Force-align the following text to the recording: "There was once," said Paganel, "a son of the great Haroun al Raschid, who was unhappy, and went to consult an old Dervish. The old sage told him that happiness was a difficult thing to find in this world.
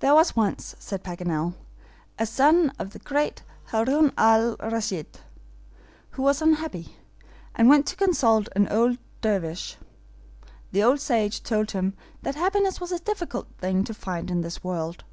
"There 0.00 0.16
was 0.16 0.34
once," 0.34 0.74
said 0.80 1.04
Paganel, 1.04 1.54
"a 2.18 2.26
son 2.26 2.72
of 2.76 2.90
the 2.90 2.98
great 2.98 3.44
Haroun 3.66 4.12
al 4.18 4.56
Raschid, 4.58 5.20
who 6.10 6.22
was 6.22 6.42
unhappy, 6.42 6.96
and 7.54 7.68
went 7.68 7.86
to 7.86 7.94
consult 7.96 8.48
an 8.56 8.66
old 8.68 8.98
Dervish. 9.20 9.76
The 10.72 10.82
old 10.82 10.98
sage 10.98 11.40
told 11.40 11.70
him 11.70 11.94
that 12.22 12.34
happiness 12.34 12.80
was 12.80 12.90
a 12.90 12.98
difficult 12.98 13.46
thing 13.58 13.84
to 13.84 13.94
find 13.94 14.28
in 14.28 14.40
this 14.40 14.64
world. 14.64 15.04